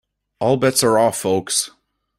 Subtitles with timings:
[0.39, 1.69] All bets are off folks.